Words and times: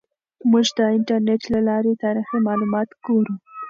موږ 0.49 0.67
د 0.77 0.79
انټرنیټ 0.95 1.41
له 1.53 1.59
لارې 1.67 1.99
تاریخي 2.03 2.37
معلومات 2.47 2.89
ګورو. 3.05 3.33